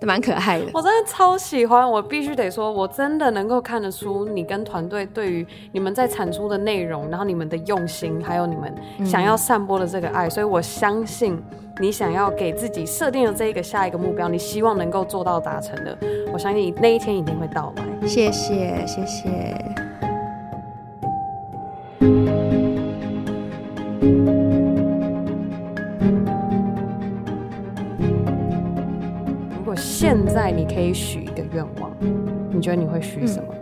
[0.00, 1.88] 都蛮可爱的，我真的超喜欢。
[1.88, 8.74] 我必须得说，我真的能够看得出你跟团队对于你们在产出的内容，然后你们的用心，还有你们
[9.04, 10.26] 想要散播的这个爱。
[10.26, 11.40] 嗯、所以我相信
[11.80, 15.96] 你想要给自己设定的这一个下一个目标，你希望能够做到达成的，
[16.32, 18.06] 我相信那一天一定会到来。
[18.06, 19.56] 谢谢，谢谢。
[29.76, 31.90] 现在你可以许一个愿望，
[32.52, 33.54] 你觉得你会许什么？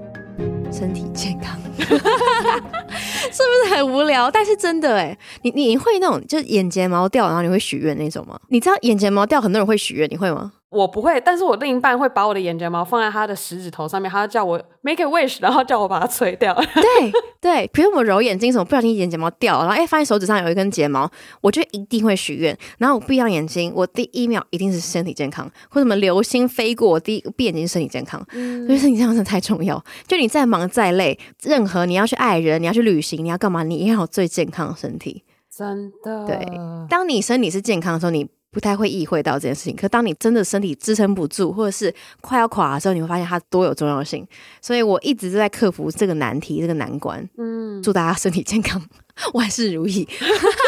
[0.73, 4.31] 身体健康， 是不是很无聊？
[4.31, 8.39] 但是真的哎，你你会那种就是眼睫毛掉，然后你会许愿那种吗？
[8.49, 10.53] 你知道眼睫毛掉，很多人会许愿，你会吗？
[10.71, 16.55] 我不会，但是我另一半会把我的眼睫毛放在他的食指头上面，他叫我 make a wish，然后叫我把它吹掉。
[16.75, 22.57] 对对，比如我们揉眼睛什么，不小心眼睫毛掉了，然后哎发现手指上有一根睫毛，我就一定会许愿。
[22.79, 28.25] 然后我闭上眼睛，我第一秒一定是身体健康，或者什么流星飞过，我第一闭眼睛身体健康。
[28.33, 29.83] 嗯，所以身体健康真的太重要。
[30.07, 35.25] 就你再忙再累，任何你要去爱人，你要去旅行，你要干嘛，你一定要有最健康的身体。
[35.53, 36.27] 真的。
[36.27, 36.49] 对，
[36.89, 38.29] 当你身体是健康的时候，你。
[38.53, 44.27] 不太会意会到这件事情，可当你真的身体支撑不住，或者是快要垮的时候，你会发现它多有重要性。
[44.61, 47.29] 所以我一直都在克服这个难题，这个难关。
[47.39, 48.83] 嗯，祝大家身体健康，
[49.35, 50.09] 万事如意。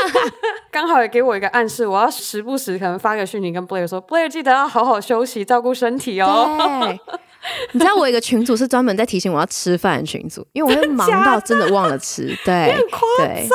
[0.70, 6.98] 刚好也给我一个暗示，我要时不时可能发个讯息跟 Blair 说，Blair 记得要好好休息，照顾身体哦。
[7.42, 12.36] 对， 你知道我有一个群主是专门在提醒我要吃饭的群主，因为我会忙到真的忘了吃。
[12.44, 13.48] 对，很夸张。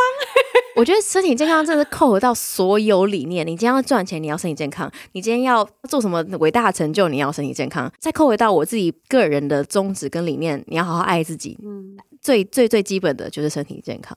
[0.76, 3.45] 我觉得身体健康真的是扣合到所有理念。
[3.45, 7.91] 你今天要赚钱，你要身体健康；你今天要做什么伟大的成就，你要身体健康。
[7.97, 11.58] 再扣回到我自己个人的宗旨跟理念，你要好好爱自己。
[11.63, 14.15] 嗯，最最最基本的就是身体健康，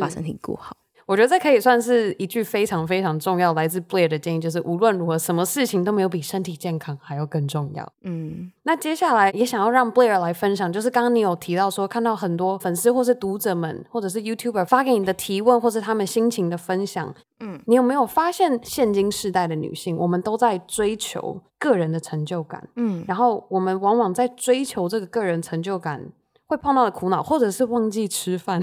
[0.00, 0.76] 把身体顾好。
[1.06, 7.88] 我觉得这可以算是一句非常非常重要来自 Blair 的建议，就是无论如何，什么事情都没有比身体健康还要更重要。
[8.02, 17.14] 嗯，那接下来也想要让 Blair 来分享，就是刚刚你有提到说，看到很多粉丝或是读者们，或者是 YouTuber 发给你的提问，或是他们心情的分享。
[17.38, 22.68] 嗯，你有没有发现，现今世代的女性，我们都在追求个人的成就感。
[22.74, 26.02] 嗯，然后我们往往在追求这个个人成就感，
[26.46, 28.60] 会碰到的苦恼，或者是忘记吃饭。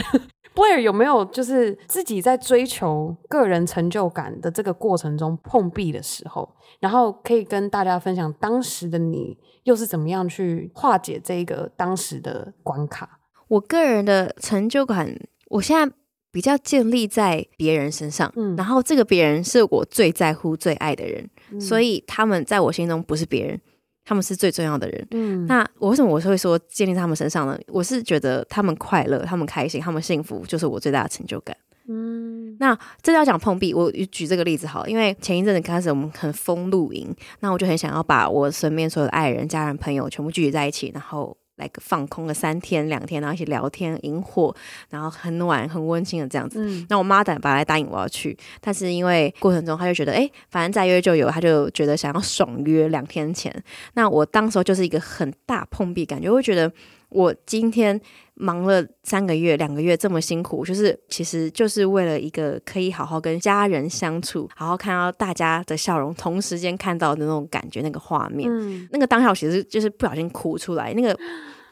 [0.56, 6.48] Blair 有没有就是自己在追求个人成就感的这个过程中碰壁的时候，
[6.80, 13.20] 然后可以跟大家分享当时的你又是怎么样去化解这个当时的关卡？
[13.48, 15.16] 我个人的成就感，
[15.50, 15.96] 我现在
[16.32, 23.60] 比较建立在别人身上，嗯，然后这个别人是我最在乎、最爱的人，嗯，所以他们在我心中不是别人。
[24.06, 25.08] 他们是最重要的人。
[25.12, 27.58] 嗯，那我为什么我会说建立在他们身上呢？
[27.68, 31.56] 我是觉得他们快乐，他们开心，他们幸福，就是我最大的成就感。
[31.88, 41.36] 嗯，那这要讲碰壁，我举这个例子好了，因为前一阵子开始我们很疯露营，那我就很想要把我身边所有的爱人、家人、朋友全部聚集在一起，然后。
[41.58, 44.56] 来个放空了三天两天，然后一起聊天、引火，
[44.90, 46.60] 然后很暖、很温馨的这样子。
[46.60, 53.54] 嗯，那我妈本来答应我要去，但是因为过程中她就觉得，哎，反正再约就有，她就觉得想要爽约两天前。
[53.94, 56.72] 那我当时候就是一个很大碰壁感觉，我会觉得。
[57.14, 58.00] 我今天
[58.36, 71.18] 忙了三个月、两个月这么辛苦，就是其实就是为了一个可以好好跟家人相处，好好看到大家的笑容，同时间看到的那种感觉，那个画面，嗯、那个当下其实就是不小心哭出来，那个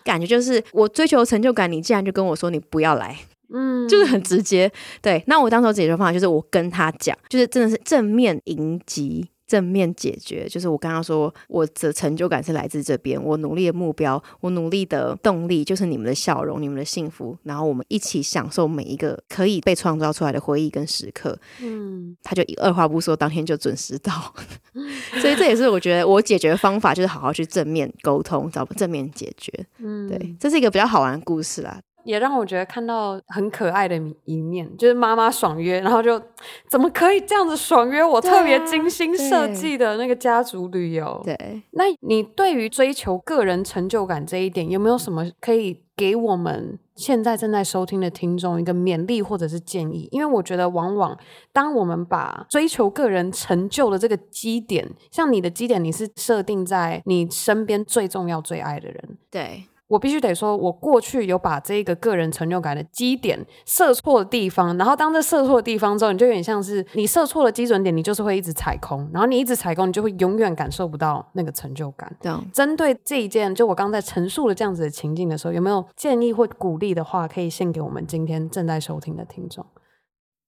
[0.04, 3.18] 感觉就是我追求成就感，你竟然就跟我说你不要来，
[3.54, 4.72] 嗯，就是很直接。
[5.02, 9.28] 对，那我当时解决方法就是我跟他讲，就是真的是正面迎击。
[9.52, 21.38] 正面解决，就是我刚刚说，我的成就感是来自这边，我努力的目标，我努力的动力就是你们的笑容，你们的幸福，然后我们一起享受每一个可以被创造出来的回忆跟时刻。
[21.62, 24.34] 嗯，他就二话不说，当天就准时到，
[25.20, 29.52] 所以这也是我觉得我解决方法，就是好好去正面沟通，找正面解决。
[29.80, 31.82] 嗯，对，这是一个比较好玩的故事啦。
[32.04, 36.22] 也让我觉得看到很可爱的一面，就是妈妈爽约，然后就
[36.70, 38.04] 怎么可以这样子爽约？
[38.04, 41.22] 我特别精心设计的那个家族旅游。
[41.24, 50.08] 对，那你对于追求个人成就感这一点，有没有什么可以给我们现在正在收听的听众一个勉励或者是建议？
[50.12, 51.18] 因为我觉得，往往
[51.54, 59.66] 当我们把追求个人成就的这个基点，像你的基点，你是设定在你身边最重要、最爱的人，对。
[59.92, 72.10] 我必须得说，我过去有把这个个人成就感的基点设错的地方，然后当这设错的地方之后，你就有点像是你设错了基准点，你就是会一直踩空，然后你一直踩空，你就会永远感受不到那个成就感。
[72.22, 79.66] 这样，针对这一件，就我刚才陈述了这样子的情境的时候，有没有建议或鼓励的话，可以献给我们今天正在收听的听众？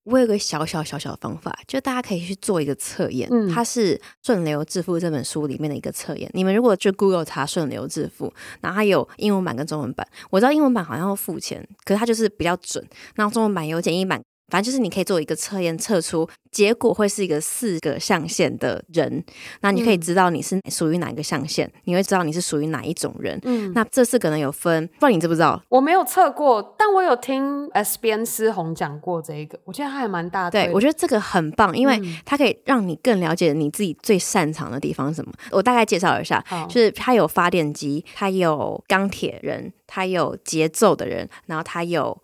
[0.03, 6.29] 我有个小小小小的方法，就大家可以去做一个测验，嗯、它是《顺流致富》这本书里面的一个测验。
[6.33, 10.05] 你们如果去 Google 查“顺流致富”，然后它有英文版跟中文版。
[10.29, 12.85] 我知道英文版好像要付钱，可是它就是比较准。
[13.15, 14.21] 然后中文版有简易版。
[14.53, 19.23] 反正就是你可以做一个测验，测出结果会是一个四个象限的人，
[19.61, 23.39] 那你可以知道你是属于哪一个象限，嗯、你会知道你是属于哪一种人。
[23.45, 25.59] 嗯，那这四个呢有分，不知道你知不知道？
[25.69, 30.51] 我没有测过，但我有听 S 编思红讲过这一个，我觉得他还蛮大的。
[30.51, 35.33] 对，我觉得这个很棒，因为它可以让你更了解你自己最擅长的地方是什么。
[35.49, 36.39] 我大概介绍一下，
[36.69, 42.15] 就是它有发电机，它有钢铁人，它有节奏的人，然后它有。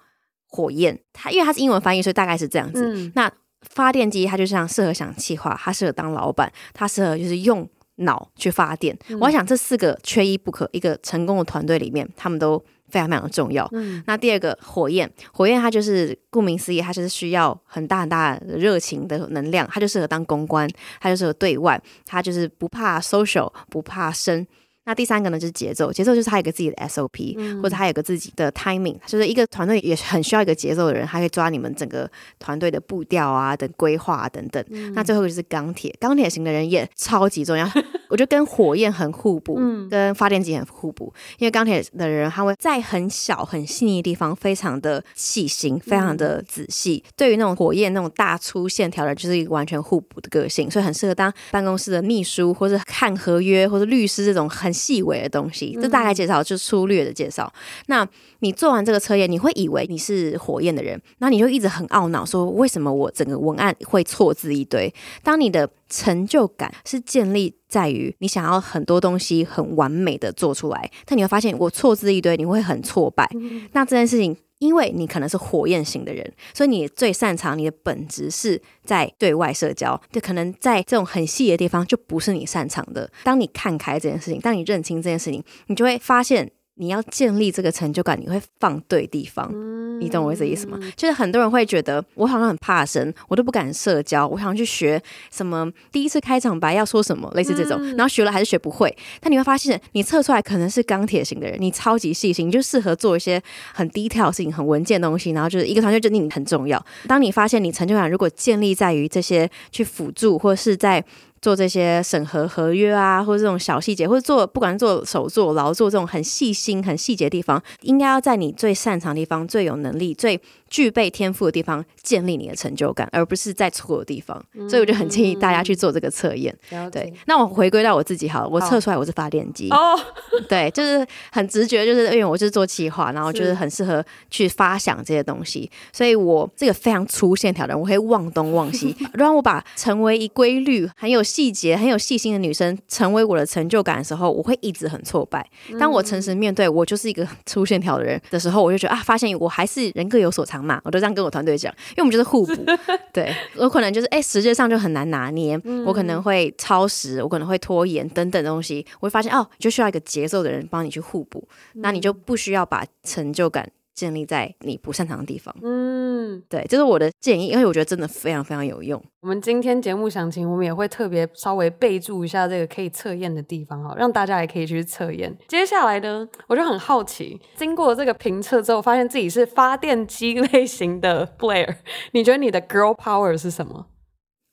[0.49, 2.91] 火焰，它因为它是英文翻译，所以大概是这样子。
[2.93, 3.31] 嗯、那
[3.61, 8.97] 发电机它就像适合想气化，它适合当老板，它适合就是用脑去发电。
[9.09, 12.57] 嗯、我想这四个缺一不可，一个成功的团队里面，他们都
[12.87, 13.67] 非常非常的重要。
[13.73, 20.67] 嗯、那第二个火焰，火焰它就是顾名思义，它就是需要很大很大的热情的能量，它就适合当公关，
[21.01, 24.47] 它就适合对外，它就是不怕 social，不怕生。
[24.89, 34.65] 那第三个呢，就是节奏，节奏就是他有个自己的 SOP，、嗯、或者他有个自己的 timing，就是一个团队也很需要一个节奏的人，他可以抓你们整个团队的步调啊、等规划啊等等。
[34.71, 37.69] 嗯、那最后就是钢铁，钢铁型的人也超级重要，
[38.09, 47.03] 我觉得跟火焰很互补，嗯、跟发电机很互补，因为钢铁的人他会在很小很细腻的地方非常的细心，非常的仔细。
[47.05, 54.73] 嗯、对于那种火焰那种大粗线条的，就是一个完全互补的个性，所以很适合当办公室的秘书，或者看合约或者律师这种很。
[54.79, 55.77] 细微的东西。
[55.81, 57.51] 这大概介绍就粗略的介绍。
[57.53, 58.07] 嗯、那
[58.39, 64.93] 你做完这个测验，你会以为你是火焰的人，那你就一直很懊恼，说为什么我整个文案会错字一堆？
[65.21, 73.29] 当你的成就感是建立在于你想要很多东西很完美的做出来，但你会发现我错字一堆，你会很挫败。
[73.35, 74.37] 嗯、那这件事情。
[74.59, 83.09] 因为你可能是火焰型的人，所以你最擅长你的本质是在对外社交，就可能在这种很细的地方就不是你擅长的。
[83.23, 86.51] 当你看开这件事情，当你认清这件事情，你就会发现。
[86.79, 90.79] 你要建立这个成就感，你会放对地方，嗯、你懂我这意思吗？
[90.95, 98.95] 就是很多人会觉得我好像很怕生，我都不敢社交，我想去学什么第一次开场白要说什么，类似这种，嗯、然后学了还是学不会。
[99.19, 103.41] 但你会发现，你测出来可能是钢铁型的人，你超级细心，你就适合做一些
[103.73, 106.81] 很低调的事情、很文件的东西，然后就是一个团队就对你很重要。
[107.05, 111.03] 当你发现你成就感如果建立在于这些去辅助，或者是在。
[111.41, 124.43] 做这些审核合约啊，或者这种小细节，或者做不管做手做、劳作这种很细心、很细节的地方，应该要在你最擅长的地方、最有能力、最具备天赋的地方建立你的成就感，而不是在错的地方。
[124.53, 126.55] 嗯、所以我就很建议大家去做这个测验。
[126.71, 129.69] 嗯、对，那我回归到我自己好了，我测出来我是发电机。
[129.69, 129.99] 哦，
[130.47, 138.95] 对，就是很直觉，就是因为我就是做企划，然后就是很适合去发想这些东西，所以我这个非常粗线条的人，我可以忘东忘西。
[139.13, 145.45] 让我把成为一规律、很有细节、很有细心的女生成为我的成就感的时候，我会一直很挫败。
[145.79, 150.59] 当我诚实面对我就是一个粗线条的人的时候，我就觉得啊，发现我还是人各有所长。
[150.59, 152.53] 嘛，我都这样跟我团队讲，因为我们就是互补。
[153.13, 163.71] 对，我可能就是哎，时间上就很难拿捏，嗯、我可能会超时，我可能会拖延等等东西，我会发现哦，就需要一个节奏的人帮你去互补，嗯、那你就不需要把成就感。
[163.99, 165.53] 建立在你不擅长的地方。
[165.61, 169.03] 嗯，对，这是我的建议，因为我觉得真的非常非常有用。
[169.19, 175.37] 我们今天节目详情，我们也会特别稍微备注一下这个可以测验的地方哈，让大家也可以去测验。
[175.49, 181.75] 接下来呢，我就很好奇，经过这个评测之后，发现自己是发电机类型的 player，
[182.13, 183.87] 你觉得你的 Girl Power 是什么？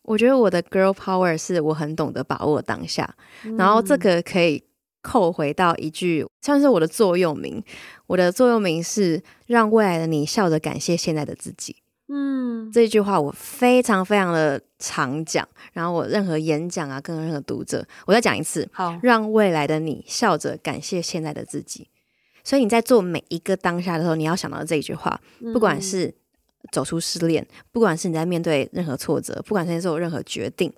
[0.03, 4.65] 我觉得我的 Girl Power 是我很懂得把握当下，嗯、然后这个可以。
[5.07, 7.63] 扣回到一句，算是我的座右铭。
[8.09, 11.77] 我的座右铭是“让未来的你笑着感谢现在的自己”。
[12.11, 15.47] 嗯，这句话我非常非常的常讲。
[15.73, 18.69] 然后我任何演讲啊，跟任何读者，我再讲一次。
[18.73, 21.89] 好，让未来的你笑着感谢现在的自己。
[22.43, 25.21] 所以你在做每一个当下的时候，你要想到这一句话。
[25.53, 26.13] 不管是
[26.73, 30.73] 走出失恋，不管是你在面对任何挫折，不管是在做任何决定，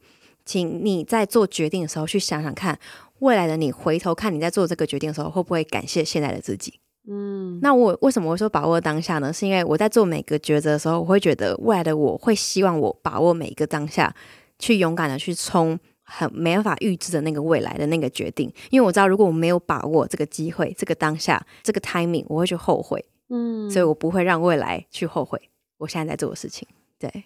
[0.49, 2.79] 请你在做决定的时候去想想看。
[3.19, 6.81] 未来的你回头看你在做这个决定的时候，会不会感谢现在的自己？
[7.07, 9.31] 嗯，那我为什么会说把握当下呢？
[9.31, 14.15] 是因为我在做每个抉择的时候，我会觉得未来的我会希望我把握每一个当下，
[14.59, 18.51] 去勇敢的去冲很没办法预知的那个未来的那个决定。
[18.71, 23.05] 因为我知道，如果我没有把握这个机会、这个当下、这个 timing，我会去后悔。
[23.31, 26.67] 嗯，所以我不会让未来去后悔我现在在做的事情。
[26.99, 27.25] 对。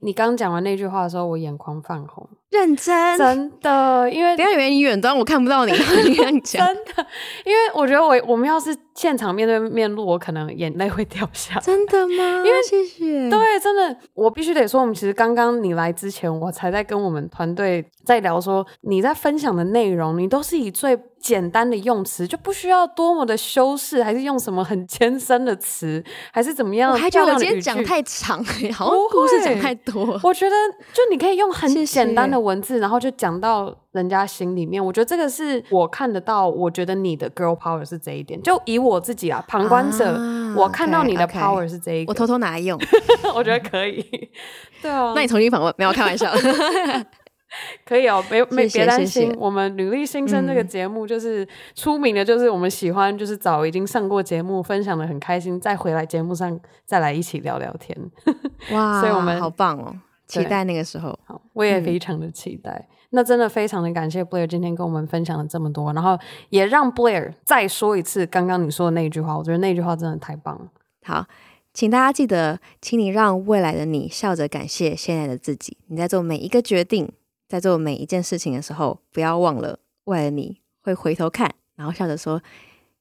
[0.00, 2.28] 你刚讲完那句话的时候，我眼眶泛红。
[2.54, 5.72] 认真，真的，因为等下以为你远端，我看不到你。
[6.06, 7.06] 你这样讲，真的，
[7.44, 11.60] 因为我觉得我我们要是现场面对面录，我可能眼泪会掉下来。
[11.60, 12.42] 真的吗？
[12.44, 13.28] 因为谢谢。
[13.28, 26.02] 对，真的，我必须得说，我们其实刚刚你来之前，我才在跟我们团队在聊说，你在分享的内容，你都是以最简单的用词，就不需要多么的修饰，还是用什么很艰深的词，
[26.32, 26.92] 还是怎么样？
[26.92, 30.20] 我还觉得我今天讲太长，好像故事讲太多。
[30.22, 30.54] 我觉得，
[30.92, 34.84] 就你可以用很简单的文字，然后就讲到人家心里面。
[34.84, 38.40] 我觉得这个是我看得到，我觉得你的 girl power 是这一点。
[38.42, 42.06] 就以我自己啊，旁观者，啊、我看到你的 power 是这一点。
[42.06, 42.78] 我偷偷拿来用，
[43.34, 44.04] 我觉得可以。
[44.82, 46.30] 对啊，那你重新访问，没有开玩笑。
[47.86, 49.06] 可以哦，没没别担心。
[49.06, 57.96] 谢谢我们女力新生这个节目就是出名的，就是我们喜欢，就是找已经上过节目，分享的很开心，再回来节目上再来一起聊聊天。
[58.72, 59.94] 哇，所以我们好棒哦，
[60.42, 61.18] 期待那个时候。
[61.24, 62.72] 好，我也非常的期待。
[62.72, 66.18] 嗯、那真的非常的感谢 Blair 今天跟我们分享了这么多，然后
[66.50, 70.68] 也让 Blair 再说一次刚刚你说的那句话，我觉得那句话真的太棒了。
[71.02, 71.26] 好，
[71.72, 75.76] 请大家记得，请你让未来的你笑着感谢现在的自己。
[75.86, 77.12] 你在做每一个决定。
[77.46, 82.42] 在做每一件事情的时候，不要忘了，未来你会回头看，然后笑着说：“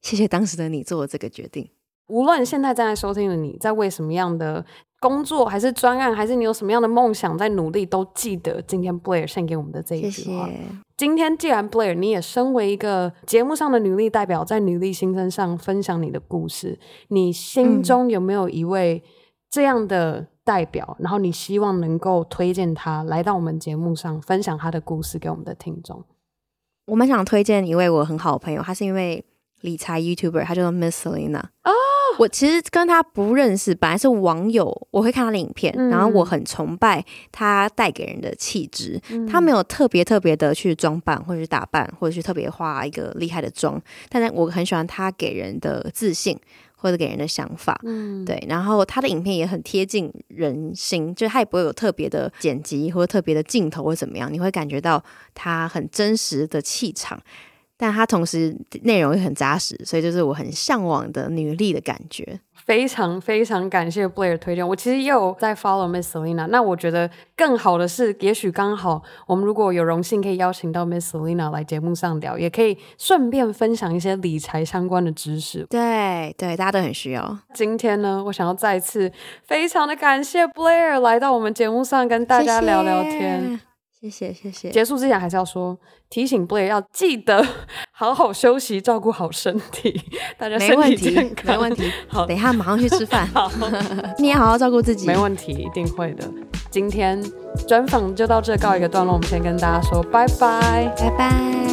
[0.01, 1.67] 谢谢当时的你做了这个决定。”
[2.07, 4.65] 无论现在正在收听的你在为什么样的
[4.99, 10.45] 工作，还是专案，还是你有什么样的梦想在努力，都记得今天 Blair 献给我们的这一句话。
[10.47, 10.59] 谢谢。
[10.95, 16.79] 今天既然 Blair 你也身为一个节目上的女力代表，在女力新生上分享你的故事，
[17.09, 19.03] 你心中有没有一位
[19.49, 26.03] 这样的代表，然后你希望能够推荐他来到我们节目上分享他的故事给我们的听众。
[26.85, 29.25] 我蛮想推荐一位我很好的朋友，他是一位
[29.61, 31.39] 理财 YouTuber，他叫做 Miss Selena。
[31.39, 31.71] 哦，
[32.19, 38.99] 我其实跟他不认识，本来是网友，我会看他的影片，嗯、然后我很崇拜他带给人的气质。
[39.09, 46.39] 嗯、他没有特别特别的去装扮，或者是打扮，或者是特别画一个厉害的妆，但是我很喜欢他给人的自信。
[46.75, 55.01] 或者给人的想法，嗯，对，然后他的影片也很贴近人心，就是他也不会有特别的剪辑或者特别的镜头或怎么样，你会感觉到
[55.33, 57.17] 他很真实的气场，
[57.83, 62.39] 但他同时内容也很扎实，所以就是我很向往的女力的感觉。
[62.53, 66.47] 非常非常感谢 Blair 推荐，我其实也有在 follow Miss Selina。
[66.47, 75.67] 那我觉得更好的是，也许刚好我们如果有荣幸可以邀请到 Miss Selina 来节目上聊，也可以顺便分享一些理财相关的知识。
[75.69, 77.37] 对对，大家都很需要。
[77.53, 79.11] 今天呢，我想要再次
[79.43, 83.41] 非常的感谢 Blair 来到我们节目上跟大家聊聊天。
[83.41, 83.72] 谢谢
[84.03, 84.69] 谢谢谢谢。
[84.69, 85.77] 结束之前还是要说，
[86.09, 87.45] 提醒 Blair 要记得
[87.93, 90.01] 好好休息，照顾好身体。
[90.37, 91.89] 大家身体健康，没问题。
[92.07, 93.25] 好，等一下马上去吃饭。
[93.33, 93.49] 好，
[94.19, 95.07] 你也好好照顾自己。
[95.07, 96.29] 没问题，一定会的。
[96.69, 97.23] 今天
[97.67, 101.72] 专访就到这告一个段落，我们先跟大家说拜拜，拜拜。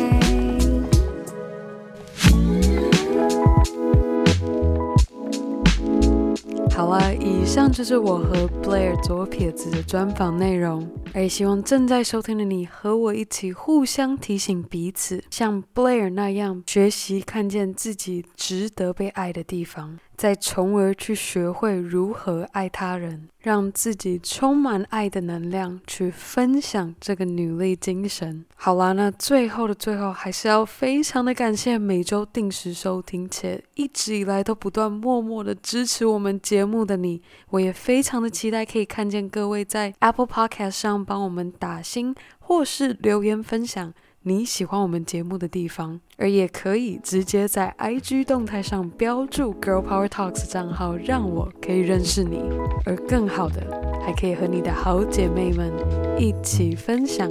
[6.72, 10.88] 好啦，以上就是我和 Blair 左撇子的专访内容。
[11.14, 19.98] 也希望正在收听的你和我一起互相提醒彼此，像 Blair 那样学习看见自己值得被爱的地方。
[20.20, 28.44] 再从而去学会如何爱他人，让自己充满爱的能量，去分享这个女力精神。
[28.54, 37.22] 好啦，那最后的最后，还是要非常的感谢每周定时收听且一直以来都不断默默的支持我们节目的你。
[37.48, 43.94] 我也非常的期待可以看见各位在 Apple Podcast 上帮我们打星或是留言分享。
[44.22, 52.42] 你喜欢我们节目的地方，而也可以直接在 IG 动态上标注 Girl Power Talks 账号，让我可以认识你。
[52.84, 53.62] 而更好的，
[54.04, 55.72] 还可以和你的好姐妹们
[56.18, 57.26] 一起分享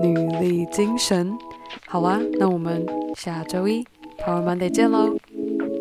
[0.00, 1.36] 女力精神。
[1.88, 2.86] 好啦，那我们
[3.16, 3.84] 下周一
[4.18, 5.16] Power Monday 见喽，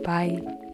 [0.04, 0.67] 拜。